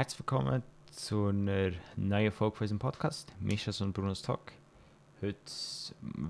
Herzlich 0.00 0.20
willkommen 0.20 0.62
zu 0.90 1.26
einer 1.26 1.72
neuen 1.94 2.32
Folge 2.32 2.56
von 2.56 2.64
unserem 2.64 2.78
Podcast, 2.78 3.30
Mischas 3.38 3.82
und 3.82 3.92
Brunos 3.92 4.22
Talk. 4.22 4.50
Heute 5.20 5.36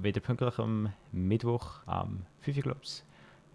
wieder 0.02 0.20
pünktlich 0.20 0.58
am 0.58 0.92
Mittwoch, 1.12 1.75
am 1.87 2.27
5 2.41 2.56
Uhr, 2.56 2.62
glaube 2.64 2.80
ich. 2.83 3.04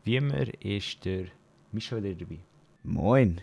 Wie 0.06 0.16
immer 0.16 0.38
ist 0.64 1.04
der 1.04 1.26
Mischa 1.74 1.98
wieder 1.98 2.16
dabei. 2.16 2.40
Moin. 2.84 3.42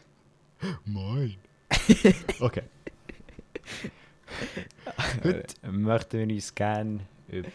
Moin. 0.86 1.36
okay. 2.40 2.62
Heute 5.22 5.70
möchten 5.70 6.26
wir 6.26 6.34
uns 6.34 6.54
gerne 6.54 7.00
über 7.28 7.50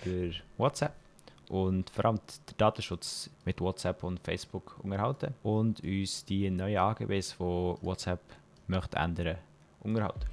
WhatsApp 0.60 0.94
und 1.50 1.90
vor 1.90 2.06
allem 2.06 2.18
den 2.18 2.58
Datenschutz 2.58 3.30
mit 3.46 3.62
WhatsApp 3.62 4.04
und 4.04 4.20
Facebook 4.20 4.78
unterhalten 4.84 5.34
und 5.44 5.84
uns 5.84 6.26
die 6.26 6.50
neuen 6.50 6.78
AGBs, 6.78 7.38
die 7.38 7.44
WhatsApp 7.44 8.22
möchte 8.68 8.98
ändern, 8.98 9.38
unterhalten. 9.82 10.26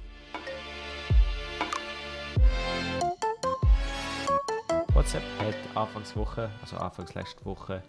WhatsApp 4.93 5.23
hat 5.39 5.55
Anfangswoche, 5.75 6.49
also 6.61 6.77
Anfangs 6.77 7.13
letzte 7.13 7.45
Woche, 7.45 7.83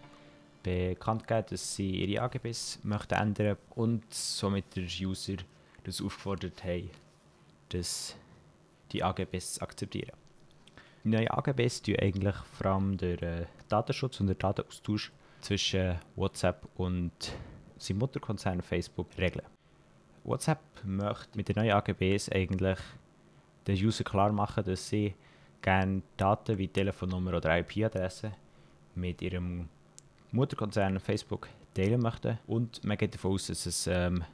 bekannt 0.63 1.27
gegeben, 1.27 1.47
dass 1.51 1.77
sie 1.77 1.91
ihre 2.05 2.23
AGBs 2.23 2.81
möchten 2.83 3.15
ändern 3.15 3.57
und 3.77 4.13
somit 4.13 4.75
der 4.75 4.85
User 4.85 5.37
das 5.85 6.03
aufgefordert 6.03 6.65
haben, 6.65 6.91
dass 7.69 8.17
die 8.91 9.03
AGBs 9.03 9.61
akzeptieren. 9.61 10.26
Die 11.07 11.13
neuen 11.13 11.31
AGBs 11.31 11.83
eigentlich 12.03 12.35
vor 12.35 12.67
allem 12.67 12.97
den 12.97 13.21
äh, 13.21 13.47
Datenschutz 13.69 14.19
und 14.19 14.27
den 14.27 14.39
Datenaustausch 14.39 15.13
zwischen 15.41 16.01
WhatsApp 16.17 16.67
und 16.79 17.13
seinem 17.79 17.99
Mutterkonzern 17.99 18.61
Facebook 18.61 19.07
regeln. 19.17 19.47
WhatsApp 20.25 20.59
möchte 20.83 21.37
mit 21.37 21.49
den 21.49 21.55
neuen 21.55 21.71
AGBs 21.75 22.29
eigentlich 22.31 22.81
den 23.69 23.77
User 23.77 24.03
klar 24.03 24.33
machen, 24.33 24.65
dass 24.65 24.89
sie 24.89 25.15
gerne 25.63 26.03
Daten 26.17 26.59
wie 26.59 26.67
Telefonnummer 26.67 27.35
oder 27.35 27.57
IP-Adresse 27.57 28.33
mit 28.97 29.23
ihrem 29.23 29.69
Mutterkonzern 30.33 30.99
Facebook 30.99 31.47
teilen 31.73 32.01
möchten. 32.01 32.37
Und 32.49 32.83
man 32.83 32.99
geht 32.99 33.15
davon 33.15 33.35
aus, 33.35 33.47
dass 33.47 33.65
es 33.65 33.87
ähm, 33.87 34.25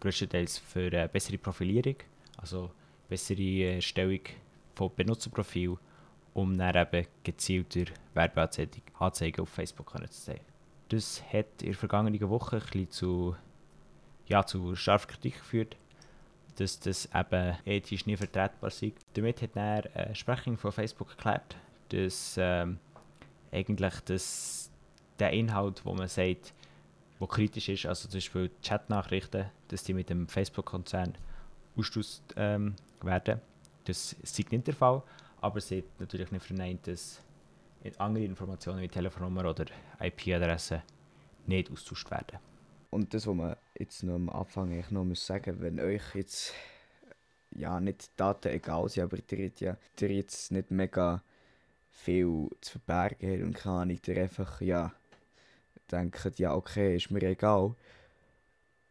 größtenteils 0.00 0.58
für 0.58 0.88
eine 0.88 1.08
bessere 1.08 1.38
Profilierung, 1.38 1.98
also 2.36 2.72
bessere 3.08 3.76
Erstellung 3.76 4.22
von 4.74 4.90
Benutzerprofil, 4.96 5.78
um 6.36 6.58
dann 6.58 6.76
eben 6.76 7.06
gezielter 7.24 7.86
Werbeanzeigen 8.12 9.40
auf 9.40 9.48
Facebook 9.48 9.90
zu 9.90 10.24
zeigen. 10.24 10.44
Das 10.90 11.22
hat 11.32 11.62
in 11.62 11.68
der 11.68 11.74
vergangenen 11.74 12.28
Woche 12.28 12.56
ein 12.56 12.62
bisschen 12.62 12.90
zu, 12.90 13.36
ja, 14.26 14.44
zu 14.44 14.76
scharfer 14.76 15.08
Kritik 15.08 15.38
geführt, 15.38 15.76
dass 16.56 16.78
das 16.78 17.08
eben 17.14 17.56
ethisch 17.64 18.04
nie 18.04 18.18
vertretbar 18.18 18.68
ist. 18.68 18.84
Damit 19.14 19.40
hat 19.40 19.56
dann 19.56 19.84
eine 19.94 20.14
Sprecherin 20.14 20.58
von 20.58 20.72
Facebook 20.72 21.08
erklärt, 21.12 21.56
dass 21.88 22.36
ähm, 22.38 22.80
eigentlich 23.50 23.94
das, 24.00 24.70
der 25.18 25.30
Inhalt, 25.30 25.86
wo 25.86 25.94
man 25.94 26.06
sagt, 26.06 26.52
wo 27.18 27.26
kritisch 27.26 27.70
ist, 27.70 27.86
also 27.86 28.08
zum 28.08 28.18
Beispiel 28.18 28.50
Chatnachrichten, 28.62 29.46
dass 29.68 29.84
die 29.84 29.94
mit 29.94 30.10
dem 30.10 30.28
Facebook-Konzern 30.28 31.14
ausgestoßen 31.78 32.24
ähm, 32.36 32.76
werden. 33.00 33.40
Das 33.84 34.12
ist 34.12 34.38
nicht 34.52 34.66
der 34.66 34.74
Fall, 34.74 35.02
aber 35.40 35.60
sie 35.60 35.78
hat 35.78 36.00
natürlich 36.00 36.30
nicht 36.30 36.44
verneint, 36.44 36.86
dass 36.86 37.20
andere 37.98 38.24
Informationen 38.24 38.80
wie 38.80 38.88
Telefonnummer 38.88 39.48
oder 39.48 39.66
IP-Adresse 40.00 40.82
nicht 41.46 41.70
austauscht 41.70 42.10
werden. 42.10 42.38
Und 42.90 43.14
das, 43.14 43.26
was 43.26 43.34
man 43.34 43.56
jetzt 43.78 44.02
noch 44.02 44.14
am 44.14 44.28
Anfang 44.28 44.72
eigentlich 44.72 44.90
noch 44.90 45.04
muss 45.04 45.24
sagen, 45.24 45.60
wenn 45.60 45.78
euch 45.80 46.14
jetzt 46.14 46.52
ja 47.54 47.80
nicht 47.80 48.10
Daten 48.16 48.48
egal 48.48 48.88
sind, 48.88 49.04
aber 49.04 49.18
ihr 49.30 49.52
ja 49.58 49.76
ihr 50.00 50.10
jetzt 50.10 50.52
nicht 50.52 50.70
mega 50.70 51.22
viel 51.90 52.48
zu 52.60 52.72
verbergen 52.72 53.30
habt 53.32 53.42
und 53.42 53.54
keine 53.54 53.76
Ahnung, 53.76 54.00
ihr 54.06 54.22
einfach 54.22 54.60
ja 54.60 54.92
denkt, 55.90 56.38
ja 56.38 56.54
okay, 56.54 56.96
ist 56.96 57.10
mir 57.10 57.22
egal. 57.22 57.74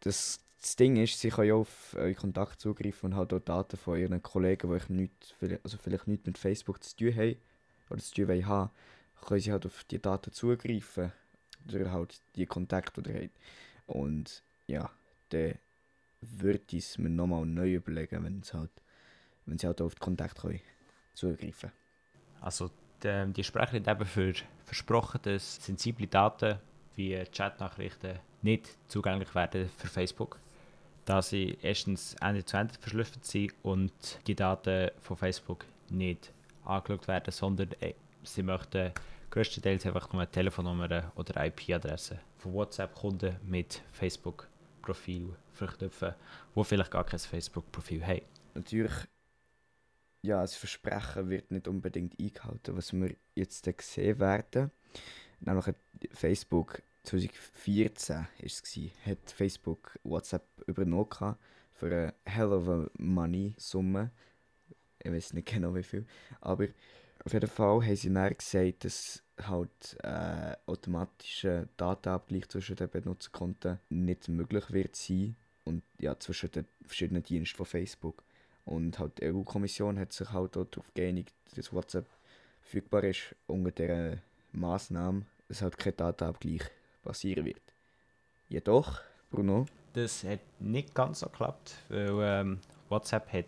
Das, 0.00 0.40
das 0.66 0.74
Ding 0.74 0.96
ist, 0.96 1.20
sie 1.20 1.28
können 1.28 1.48
ja 1.48 1.54
auf 1.54 1.94
euren 1.94 2.16
Kontakt 2.16 2.60
zugreifen 2.60 3.12
und 3.12 3.16
halt 3.16 3.32
auch 3.32 3.38
Daten 3.38 3.76
von 3.76 4.00
ihren 4.00 4.20
Kollegen, 4.20 4.68
die 4.68 4.74
euch 4.74 4.88
nicht, 4.88 5.36
also 5.62 5.78
vielleicht 5.78 6.08
nichts 6.08 6.26
mit 6.26 6.38
Facebook 6.38 6.82
zu 6.82 6.96
tun 6.96 7.14
haben 7.14 7.36
oder 7.88 8.00
zu 8.00 8.12
tun 8.12 8.46
haben, 8.46 8.70
können 9.24 9.40
sie 9.40 9.52
halt 9.52 9.64
auf 9.64 9.84
die 9.84 10.02
Daten 10.02 10.32
zugreifen 10.32 11.12
oder 11.68 11.92
halt 11.92 12.20
die 12.34 12.46
Kontakte, 12.46 13.00
die 13.00 13.12
ihr. 13.12 13.30
Und 13.86 14.42
ja, 14.66 14.90
dann 15.28 15.54
würde 16.20 16.64
ich 16.72 16.78
es 16.78 16.98
mir 16.98 17.10
nochmal 17.10 17.46
neu 17.46 17.74
überlegen, 17.74 18.24
wenn, 18.24 18.40
es 18.40 18.52
halt, 18.52 18.72
wenn 19.44 19.60
sie 19.60 19.68
halt 19.68 19.80
auf 19.80 19.94
die 19.94 20.00
Kontakte 20.00 20.40
können 20.40 20.60
zugreifen 21.14 21.70
Also 22.40 22.72
die, 23.04 23.32
die 23.32 23.44
Sprecherin 23.44 23.86
hat 23.86 24.00
eben 24.00 24.08
für, 24.08 24.34
versprochen, 24.64 25.20
dass 25.22 25.64
sensible 25.64 26.08
Daten 26.08 26.58
wie 26.96 27.22
Chatnachrichten 27.26 28.18
nicht 28.42 28.76
zugänglich 28.88 29.32
werden 29.36 29.68
für 29.76 29.86
Facebook, 29.86 30.40
da 31.06 31.22
sie 31.22 31.56
erstens 31.62 32.14
Ende 32.20 32.44
zu 32.44 32.56
Ende 32.58 32.74
verschlüsselt 32.74 33.24
sind 33.24 33.54
und 33.62 33.92
die 34.26 34.34
Daten 34.34 34.90
von 35.00 35.16
Facebook 35.16 35.64
nicht 35.88 36.32
angeschaut 36.64 37.08
werden, 37.08 37.32
sondern 37.32 37.70
äh, 37.80 37.94
sie 38.24 38.42
möchten 38.42 38.92
größtenteils 39.30 39.86
einfach 39.86 40.12
nur 40.12 40.30
Telefonnummern 40.30 41.04
oder 41.14 41.46
IP-Adressen 41.46 42.18
von 42.38 42.52
WhatsApp-Kunden 42.52 43.36
mit 43.44 43.82
Facebook-Profil 43.92 45.34
verknüpfen, 45.52 46.14
die 46.54 46.64
vielleicht 46.64 46.90
gar 46.90 47.04
kein 47.04 47.20
Facebook-Profil 47.20 48.04
haben. 48.04 48.22
Natürlich, 48.54 48.94
ja, 50.22 50.40
das 50.40 50.56
Versprechen 50.56 51.30
wird 51.30 51.50
nicht 51.52 51.68
unbedingt 51.68 52.18
eingehalten, 52.18 52.76
was 52.76 52.92
wir 52.92 53.14
jetzt 53.36 53.64
gesehen 53.64 54.18
werden. 54.18 54.72
Nämlich 55.38 55.66
Facebook 56.12 56.82
2014 57.06 58.26
ist 58.38 58.64
es, 58.64 59.06
hat 59.06 59.30
Facebook 59.30 59.98
WhatsApp 60.02 60.42
übernommen 60.66 61.36
für 61.74 61.86
eine 61.86 62.14
hell 62.24 62.52
of 62.52 62.68
a 62.68 62.90
money 62.98 63.54
Summe. 63.58 64.10
Ich 64.98 65.12
weiß 65.12 65.34
nicht 65.34 65.46
genau 65.46 65.74
wie 65.74 65.82
viel. 65.82 66.04
Aber 66.40 66.66
auf 67.24 67.32
jeden 67.32 67.48
Fall 67.48 67.84
haben 67.84 67.96
sie 67.96 68.12
dann 68.12 68.36
gesagt, 68.36 68.84
dass 68.84 69.22
halt 69.40 69.96
äh, 70.02 70.56
automatischer 70.66 71.68
Datenabgleich 71.76 72.48
zwischen 72.48 72.76
den 72.76 72.90
Benutzerkonten 72.90 73.78
nicht 73.90 74.28
möglich 74.28 74.72
wird 74.72 74.96
sein 74.96 75.36
und 75.64 75.82
ja 76.00 76.18
zwischen 76.18 76.50
den 76.50 76.66
verschiedenen 76.84 77.22
Diensten 77.22 77.56
von 77.56 77.66
Facebook 77.66 78.22
und 78.64 78.98
halt 78.98 79.20
die 79.20 79.32
EU-Kommission 79.32 79.98
hat 79.98 80.12
sich 80.12 80.30
halt 80.32 80.56
auch 80.56 80.64
darauf 80.64 80.92
geeinigt, 80.94 81.34
dass 81.54 81.72
WhatsApp 81.72 82.06
verfügbar 82.62 83.04
ist 83.04 83.34
unter 83.46 83.70
der 83.70 84.18
Maßnahme, 84.52 85.26
dass 85.48 85.62
halt 85.62 85.78
kein 85.78 85.96
Datenabgleich 85.96 86.62
passieren 87.06 87.44
wird. 87.44 87.62
Jedoch, 88.48 89.00
Bruno? 89.30 89.66
Das 89.92 90.24
hat 90.24 90.40
nicht 90.58 90.94
ganz 90.94 91.20
so 91.20 91.26
geklappt, 91.26 91.74
weil 91.88 92.18
ähm, 92.20 92.60
WhatsApp 92.88 93.32
hat 93.32 93.46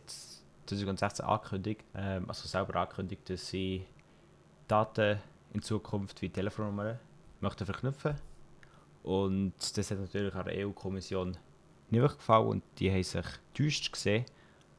2016 0.67 1.25
angekündigt, 1.25 1.85
ähm, 1.95 2.25
also 2.29 2.49
selber 2.49 2.77
angekündigt, 2.77 3.29
dass 3.29 3.49
sie 3.49 3.85
Daten 4.67 5.19
in 5.53 5.63
Zukunft 5.63 6.21
wie 6.23 6.31
Telefonnummern 6.31 6.99
möchten 7.41 7.67
verknüpfen. 7.67 8.15
Und 9.03 9.55
das 9.77 9.91
hat 9.91 9.99
natürlich 9.99 10.35
an 10.35 10.47
der 10.47 10.67
EU-Kommission 10.67 11.37
nicht 11.91 12.17
gefallen 12.17 12.49
und 12.49 12.65
die 12.79 12.91
haben 12.91 13.03
sich 13.03 13.27
täuscht 13.55 13.93
gesehen 13.93 14.25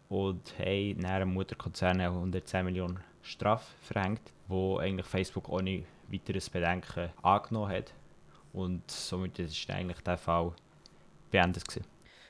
und 0.10 0.54
haben 0.60 0.98
nach 0.98 1.20
dem 1.20 1.34
Mutterkonzern 1.34 2.02
110 2.02 2.66
Millionen 2.66 3.00
Strafe 3.22 3.66
verhängt, 3.82 4.22
wo 4.48 4.78
eigentlich 4.78 5.06
Facebook 5.06 5.50
ohne 5.50 5.84
weiteres 6.08 6.50
Bedenken 6.50 7.10
angenommen 7.22 7.72
hat. 7.72 7.94
Und 8.54 8.90
somit 8.90 9.40
ist 9.40 9.70
eigentlich 9.70 10.02
der 10.02 10.18
Fall 10.18 10.54
beendet. 11.32 11.68
Gewesen. 11.68 11.86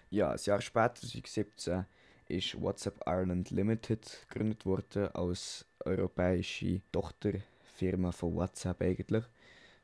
Ja, 0.10 0.32
ein 0.32 0.40
Jahr 0.44 0.62
später, 0.62 0.96
2017, 0.96 1.86
ist 2.28 2.62
WhatsApp 2.62 3.02
Ireland 3.06 3.50
Limited 3.50 4.26
gegründet 4.30 4.66
worden 4.66 5.08
als 5.14 5.66
europäische 5.86 6.82
Tochterfirma 6.92 8.12
von 8.12 8.36
WhatsApp 8.36 8.82
eigentlich, 8.82 9.24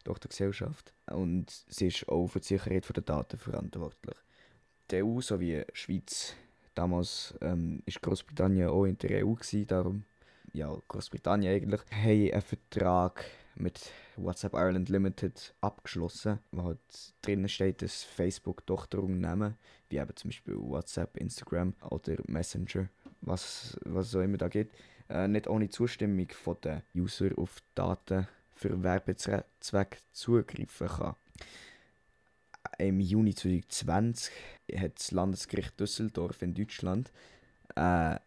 Tochtergesellschaft. 0.03 0.93
Und 1.07 1.51
sie 1.67 1.87
ist 1.87 2.07
auch 2.07 2.27
für 2.27 2.39
die 2.39 2.47
Sicherheit 2.47 2.87
der 2.95 3.03
Daten 3.03 3.37
verantwortlich. 3.37 4.15
Die 4.91 5.03
EU 5.03 5.21
sowie 5.21 5.63
die 5.67 5.77
Schweiz, 5.77 6.35
damals 6.75 7.33
ähm, 7.41 7.81
Großbritannien 8.01 8.69
auch 8.69 8.85
in 8.85 8.97
der 8.99 9.25
EU 9.25 9.33
gewesen, 9.33 9.67
darum 9.67 10.03
ja 10.53 10.75
Großbritannien 10.87 11.55
eigentlich, 11.55 11.81
haben 11.91 12.31
einen 12.31 12.41
Vertrag 12.41 13.25
mit 13.55 13.91
WhatsApp 14.17 14.53
Ireland 14.53 14.89
Limited 14.89 15.55
abgeschlossen, 15.61 16.39
wo 16.51 16.63
halt 16.63 16.79
drinnen 17.21 17.49
steht, 17.49 17.81
dass 17.81 18.03
Facebook 18.03 18.65
Tochterunternehmen, 18.65 19.57
wie 19.89 19.97
eben 19.97 20.15
zum 20.15 20.29
Beispiel 20.29 20.55
WhatsApp, 20.57 21.17
Instagram 21.17 21.73
oder 21.89 22.15
Messenger, 22.27 22.89
was, 23.21 23.77
was 23.85 24.11
so 24.11 24.21
immer 24.21 24.37
da 24.37 24.47
geht, 24.47 24.71
äh, 25.09 25.27
nicht 25.27 25.47
ohne 25.47 25.69
Zustimmung 25.69 26.27
von 26.31 26.57
den 26.63 26.81
User 26.95 27.29
auf 27.37 27.57
Daten 27.75 28.27
für 28.55 28.81
Werbezwecke 28.81 29.99
zugreifen 30.11 30.87
kann. 30.87 31.15
im 32.79 32.99
Juni 32.99 33.35
2020 33.35 34.33
hat 34.77 34.99
das 34.99 35.11
Landesgericht 35.11 35.79
Düsseldorf 35.79 36.41
in 36.41 36.53
Deutschland 36.53 37.11
einen 37.75 38.19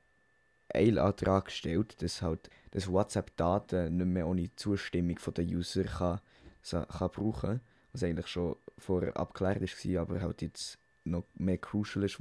Eilantrag 0.75 1.47
gestellt, 1.47 2.01
dass 2.03 2.23
halt 2.23 2.51
dass 2.73 2.91
WhatsApp 2.93 3.37
Daten 3.37 3.97
nicht 3.97 4.07
mehr 4.07 4.27
ohne 4.27 4.55
Zustimmung 4.57 5.19
der 5.35 5.45
User 5.45 5.85
kann, 5.85 6.21
kann 6.63 7.11
brauchen 7.11 7.61
was 7.93 8.03
eigentlich 8.03 8.27
schon 8.27 8.57
vorher 8.77 9.17
abgeklärt 9.17 9.63
war, 9.63 10.03
aber 10.03 10.21
halt 10.21 10.43
jetzt 10.43 10.79
noch 11.05 11.25
mehr 11.35 11.59
crucial 11.59 12.05
ist. 12.05 12.19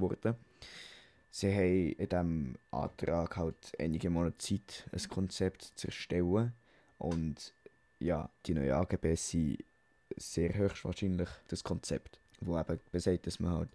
Sie 1.29 1.53
haben 1.53 1.91
in 1.91 2.09
diesem 2.09 2.55
Antrag 2.71 3.37
halt 3.37 3.73
einige 3.77 4.09
Monate 4.09 4.37
Zeit, 4.37 4.85
ein 4.91 5.09
Konzept 5.09 5.73
zu 5.75 5.87
erstellen 5.87 6.53
und 6.97 7.53
ja, 7.99 8.29
die 8.45 8.53
neuen 8.53 8.71
AGB 8.71 9.15
sind 9.15 9.63
sehr 10.15 10.53
höchstwahrscheinlich 10.53 11.29
das 11.47 11.63
Konzept, 11.63 12.19
wo 12.39 12.57
eben 12.57 12.79
besagt, 12.91 13.27
dass 13.27 13.39
man 13.39 13.51
halt 13.51 13.69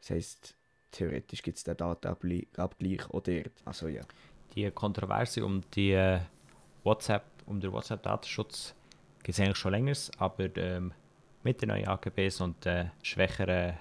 das 0.00 0.10
heisst, 0.10 0.54
theoretisch 0.90 1.42
gibt 1.42 1.58
es 1.58 1.64
den 1.64 1.76
Datenabgleich 1.76 2.46
auch 3.10 3.22
dort, 3.22 3.52
also 3.64 3.88
ja. 3.88 4.02
Die 4.54 4.70
Kontroverse 4.70 5.44
um 5.44 5.62
die 5.74 5.92
äh, 5.92 6.20
WhatsApp, 6.84 7.24
um 7.46 7.60
den 7.60 7.72
WhatsApp-Datenschutz 7.72 8.74
gibt 9.22 9.38
es 9.38 9.40
eigentlich 9.40 9.56
schon 9.56 9.72
länger, 9.72 9.96
aber 10.18 10.54
ähm, 10.56 10.92
mit 11.42 11.62
den 11.62 11.70
neuen 11.70 11.88
AGBs 11.88 12.40
und 12.40 12.64
den 12.64 12.90
schwächeren 13.02 13.74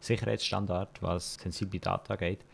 Sicherheitsstandard, 0.00 1.00
was 1.02 1.34
sensible 1.34 1.80
Daten 1.80 2.12
angeht, 2.12 2.44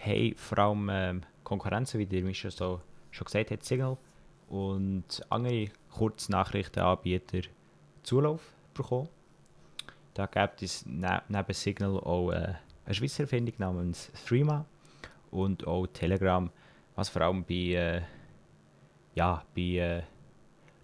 haben 0.00 0.34
vor 0.36 0.58
allem 0.58 0.88
ähm, 0.90 1.22
Konkurrenzen, 1.44 2.00
wie 2.00 2.06
der 2.06 2.22
Mischa 2.22 2.50
so 2.50 2.80
schon 3.10 3.24
gesagt 3.24 3.50
hat, 3.50 3.64
Signal 3.64 3.96
und 4.48 5.04
andere 5.28 5.68
Kurznachrichtenanbieter 5.90 7.48
Zulauf 8.02 8.40
bekommen. 8.74 9.08
Da 10.14 10.26
gibt 10.26 10.62
es 10.62 10.84
ne 10.86 11.22
neben 11.28 11.52
Signal 11.54 11.98
auch 11.98 12.30
äh, 12.32 12.54
eine 12.84 12.94
Schweizer 12.94 13.24
Erfindung 13.24 13.54
namens 13.58 14.10
Threema 14.26 14.64
und 15.30 15.66
auch 15.66 15.86
Telegram, 15.86 16.50
was 16.96 17.08
vor 17.08 17.22
allem 17.22 17.44
bei, 17.44 17.54
äh, 17.54 18.02
ja, 19.14 19.44
bei 19.54 19.62
äh, 19.62 20.02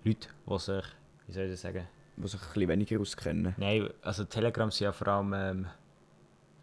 Leuten, 0.04 0.28
die 0.48 0.58
sich, 0.58 0.84
wie 1.26 1.32
soll 1.32 1.44
ich 1.44 1.50
das 1.52 1.62
sagen? 1.62 1.86
Die 2.16 2.28
sich 2.28 2.40
ein 2.40 2.46
bisschen 2.46 2.68
weniger 2.68 3.00
auskennen. 3.00 3.54
Nein, 3.56 3.88
also 4.02 4.24
Telegram 4.24 4.70
sind 4.70 4.84
ja 4.84 4.92
vor 4.92 5.08
allem, 5.08 5.32
ähm, 5.32 5.66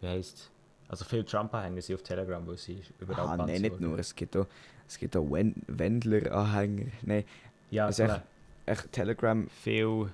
wie 0.00 0.08
heisst 0.08 0.50
also 0.88 1.04
viele 1.04 1.24
Trump-Anhänger 1.24 1.82
sind 1.82 1.96
auf 1.96 2.02
Telegram, 2.02 2.46
weil 2.46 2.56
sie 2.56 2.82
überall 3.00 3.40
Ah, 3.40 3.46
nein, 3.46 3.62
nicht 3.62 3.80
nur, 3.80 3.98
es 3.98 4.14
gibt 4.14 4.36
auch, 4.36 4.46
es 4.86 4.98
gibt 4.98 5.16
auch 5.16 5.26
Wendler-Anhänger. 5.30 6.86
Nein, 7.02 7.24
ja, 7.70 7.86
also 7.86 8.04
echt, 8.04 8.22
echt 8.66 8.92
Telegram... 8.92 9.48
Viel, 9.48 10.10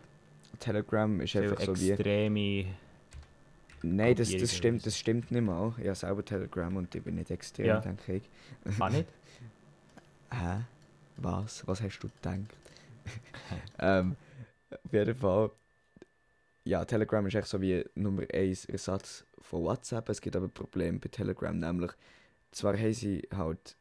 Telegram 0.58 1.20
ist 1.20 1.36
einfach 1.36 1.60
so 1.60 1.78
wie... 1.78 1.90
extreme... 1.90 2.66
Nein, 3.82 4.14
das, 4.14 4.30
das, 4.30 4.54
stimmt, 4.54 4.84
das 4.84 4.98
stimmt 4.98 5.30
nicht 5.30 5.42
mal. 5.42 5.72
Ich 5.78 5.86
habe 5.86 5.94
selber 5.94 6.24
Telegram 6.24 6.76
und 6.76 6.94
ich 6.94 7.02
bin 7.02 7.14
nicht 7.14 7.30
extrem, 7.30 7.66
ja. 7.66 7.80
denke 7.80 8.16
ich. 8.16 8.22
War 8.78 8.90
nicht? 8.90 9.08
Hä? 10.30 10.64
Was? 11.16 11.66
Was 11.66 11.82
hast 11.82 11.98
du 12.00 12.08
gedacht? 12.08 12.40
ähm, 13.78 14.16
auf 14.70 14.92
jeden 14.92 15.14
Fall, 15.14 15.50
ja, 16.64 16.84
Telegram 16.84 17.26
ist 17.26 17.34
echt 17.34 17.48
so 17.48 17.60
wie 17.60 17.84
Nummer 17.94 18.22
1 18.32 18.66
Ersatz 18.66 19.24
von 19.38 19.64
WhatsApp. 19.64 20.08
Es 20.08 20.20
gibt 20.20 20.36
aber 20.36 20.48
Probleme 20.48 20.98
bei 20.98 21.08
Telegram, 21.08 21.58
nämlich, 21.58 21.92
zwar 22.52 22.76
haben 22.76 22.92
sie 22.92 23.26
halt 23.32 23.76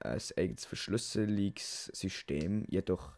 ein 0.00 0.20
eigenes 0.36 0.64
Verschlüsselungssystem, 0.64 2.64
jedoch 2.68 3.12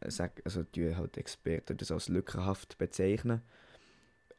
äh, 0.00 0.28
also 0.44 0.62
die 0.62 0.94
halt 0.94 1.16
Experten 1.16 1.76
das 1.76 1.90
als 1.90 2.08
lückenhaft 2.08 2.78
bezeichnen. 2.78 3.42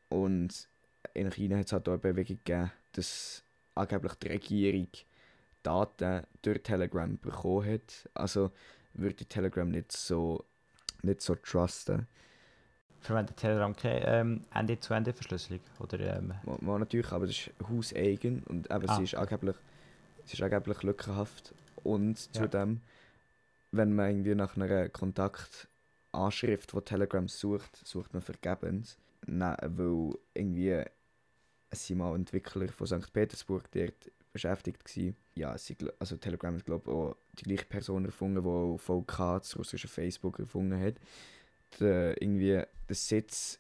Und 0.10 0.68
in 1.14 1.32
China 1.32 1.58
hat 1.58 1.68
es 1.68 1.74
halt 1.74 1.88
auch 1.88 1.94
eine 1.94 2.00
Bewegung 2.00 2.40
gegeben, 2.44 2.72
dass 2.94 3.44
angeblich 3.76 4.14
die 4.16 4.28
Regierung 4.28 4.88
Daten 5.64 6.26
durch 6.42 6.64
Telegram 6.64 7.18
bekommen 7.18 7.74
hat. 7.74 8.10
Also 8.14 8.52
würde 8.94 9.26
Telegram 9.26 9.70
nicht 9.70 9.92
so, 9.92 10.46
nicht 11.02 11.22
so 11.22 11.36
trusten. 11.36 12.08
Verwendet 13.02 13.38
Telegram 13.38 13.76
keine 13.76 14.06
ähm, 14.06 14.46
Ende-zu-Ende-Verschlüsselung? 14.54 15.60
Oder, 15.80 16.18
ähm... 16.18 16.34
Natürlich, 16.62 17.12
aber 17.12 17.26
das 17.26 17.36
ist 17.36 17.52
hauseigen 17.68 18.44
und 18.44 18.70
eben, 18.70 18.90
ah. 18.90 18.96
sie, 18.96 19.04
ist 19.04 19.16
angeblich, 19.16 19.56
sie 20.26 20.34
ist 20.34 20.44
angeblich 20.44 20.84
lückenhaft. 20.84 21.54
Und 21.84 22.30
ja. 22.36 22.42
zudem, 22.42 22.82
wenn 23.72 23.96
man 23.96 24.12
irgendwie 24.12 24.36
nach 24.36 24.56
einer 24.56 24.90
Kontaktanschrift, 24.90 26.74
die 26.74 26.82
Telegram 26.82 27.28
sucht, 27.28 27.86
sucht 27.86 28.14
man 28.14 28.22
vergebens. 28.22 28.98
Nein, 29.26 29.58
weil 29.62 30.14
irgendwie 30.34 30.84
es 31.72 31.88
sind 31.88 31.98
mal 32.00 32.16
Entwickler 32.16 32.68
von 32.68 32.86
St. 32.86 33.12
Petersburg 33.12 33.72
dort 33.72 34.12
beschäftigt 34.34 34.86
gewesen. 34.86 35.16
Ja, 35.36 35.58
sie, 35.58 35.76
also 36.00 36.18
Telegram 36.18 36.56
hat 36.56 36.66
glaube 36.66 36.90
ich 36.90 36.96
auch 36.96 37.16
die 37.40 37.44
gleiche 37.44 37.66
Person 37.66 38.06
erfunden, 38.06 38.44
die 38.44 38.78
VK, 38.78 39.40
das 39.40 39.58
russische 39.58 39.88
Facebook, 39.88 40.40
erfunden 40.40 40.80
hat. 40.80 40.96
Der, 41.80 42.22
irgendwie 42.22 42.62
der 42.90 42.96
Sitz 42.96 43.60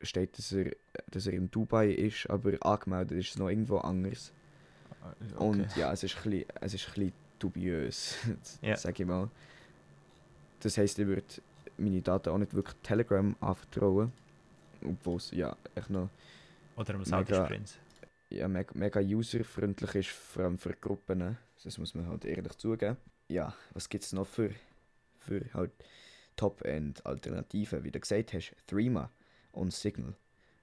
steht, 0.00 0.36
dass 0.38 0.52
er, 0.52 0.72
dass 1.10 1.26
er 1.26 1.34
in 1.34 1.50
Dubai 1.50 1.90
ist, 1.90 2.28
aber 2.28 2.54
angemeldet 2.60 3.18
ist 3.18 3.30
es 3.30 3.38
noch 3.38 3.48
irgendwo 3.48 3.78
anders. 3.78 4.32
Okay. 5.00 5.44
Und 5.44 5.76
ja, 5.76 5.92
es 5.92 6.02
ist 6.02 6.16
ein 6.16 6.22
bisschen, 6.30 6.46
es 6.60 6.74
ist 6.74 6.88
ein 6.88 6.94
bisschen 6.94 7.12
dubiös, 7.38 8.16
yeah. 8.62 8.76
sage 8.76 9.02
ich 9.02 9.08
mal. 9.08 9.30
Das 10.60 10.78
heisst, 10.78 10.98
ich 10.98 11.06
würde 11.06 11.26
meine 11.76 12.00
Daten 12.00 12.28
auch 12.30 12.38
nicht 12.38 12.54
wirklich 12.54 12.76
Telegram 12.82 13.34
anvertrauen, 13.40 14.12
obwohl 14.84 15.16
es 15.16 15.30
ja 15.32 15.56
echt 15.74 15.90
noch 15.90 16.08
oder 16.76 17.04
Saudischen 17.04 17.46
Prinz. 17.46 17.78
Ja, 18.30 18.48
mega, 18.48 18.72
mega 18.74 19.00
userfreundlich 19.00 19.94
ist, 19.94 20.08
vor 20.08 20.44
allem 20.44 20.58
für 20.58 20.72
Gruppen. 20.72 21.36
Das 21.62 21.78
muss 21.78 21.94
man 21.94 22.08
halt 22.08 22.24
ehrlich 22.24 22.56
zugeben. 22.56 22.96
Ja, 23.28 23.54
was 23.72 23.88
gibt 23.88 24.04
es 24.04 24.12
noch 24.12 24.26
für, 24.26 24.50
für 25.18 25.44
halt 25.52 25.72
Top-End-Alternativen? 26.36 27.84
Wie 27.84 27.90
du 27.90 28.00
gesagt 28.00 28.32
hast, 28.32 28.54
Threema 28.66 29.10
und 29.52 29.72
Signal. 29.72 30.14